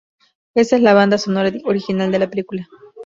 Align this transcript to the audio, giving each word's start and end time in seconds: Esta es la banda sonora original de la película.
Esta 0.55 0.77
es 0.77 0.81
la 0.81 0.95
banda 0.95 1.19
sonora 1.19 1.51
original 1.65 2.11
de 2.11 2.17
la 2.17 2.29
película. 2.31 2.67